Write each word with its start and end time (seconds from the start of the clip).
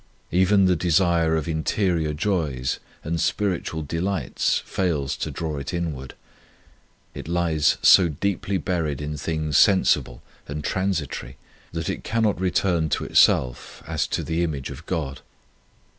Even 0.31 0.65
the 0.65 0.75
desire 0.75 1.35
of 1.35 1.47
interior 1.47 2.11
joys 2.11 2.79
and 3.03 3.21
spiritual 3.21 3.83
delights 3.83 4.57
fails 4.65 5.15
to 5.17 5.29
draw 5.29 5.57
it 5.59 5.75
inward. 5.75 6.15
It 7.13 7.27
lies 7.27 7.77
so 7.83 8.07
deeply 8.09 8.57
buried 8.57 8.99
in 8.99 9.15
things 9.15 9.59
sensible 9.59 10.23
and 10.47 10.63
transitory 10.63 11.37
that 11.71 11.87
it 11.87 12.03
cannot 12.03 12.41
return 12.41 12.89
to 12.89 13.03
itself 13.05 13.83
as 13.85 14.07
to 14.07 14.23
the 14.23 14.41
image 14.43 14.71
of 14.71 14.87
God. 14.87 15.21